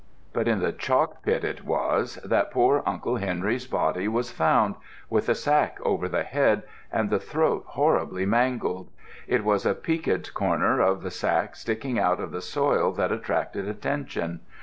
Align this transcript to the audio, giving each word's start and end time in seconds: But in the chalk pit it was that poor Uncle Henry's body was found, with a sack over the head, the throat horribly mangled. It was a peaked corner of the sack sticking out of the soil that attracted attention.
But 0.33 0.47
in 0.47 0.61
the 0.61 0.71
chalk 0.71 1.21
pit 1.21 1.43
it 1.43 1.63
was 1.63 2.15
that 2.25 2.49
poor 2.49 2.81
Uncle 2.87 3.17
Henry's 3.17 3.67
body 3.67 4.07
was 4.07 4.31
found, 4.31 4.73
with 5.11 5.29
a 5.29 5.35
sack 5.35 5.77
over 5.83 6.09
the 6.09 6.23
head, 6.23 6.63
the 6.91 7.19
throat 7.19 7.65
horribly 7.67 8.25
mangled. 8.25 8.89
It 9.27 9.43
was 9.43 9.63
a 9.63 9.75
peaked 9.75 10.33
corner 10.33 10.79
of 10.81 11.03
the 11.03 11.11
sack 11.11 11.55
sticking 11.55 11.99
out 11.99 12.19
of 12.19 12.31
the 12.31 12.41
soil 12.41 12.91
that 12.93 13.11
attracted 13.11 13.67
attention. 13.67 14.39